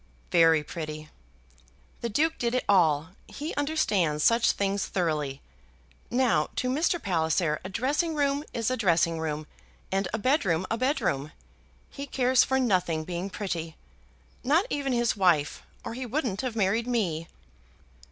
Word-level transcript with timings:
"Very 0.31 0.63
pretty." 0.63 1.09
"The 2.01 2.09
Duke 2.09 2.39
did 2.39 2.55
it 2.55 2.65
all. 2.67 3.09
He 3.27 3.53
understands 3.53 4.23
such 4.23 4.53
things 4.53 4.87
thoroughly. 4.87 5.43
Now 6.09 6.49
to 6.55 6.69
Mr. 6.69 6.99
Palliser 6.99 7.61
a 7.63 7.69
dressing 7.69 8.15
room 8.15 8.43
is 8.51 8.71
a 8.71 8.75
dressing 8.77 9.19
room, 9.19 9.45
and 9.91 10.07
a 10.11 10.17
bedroom 10.17 10.65
a 10.71 10.77
bedroom. 10.79 11.31
He 11.91 12.07
cares 12.07 12.43
for 12.43 12.59
nothing 12.59 13.03
being 13.03 13.29
pretty; 13.29 13.75
not 14.43 14.65
even 14.71 14.91
his 14.91 15.15
wife, 15.15 15.61
or 15.83 15.93
he 15.93 16.07
wouldn't 16.07 16.41
have 16.41 16.55
married 16.55 16.87
me." 16.87 17.27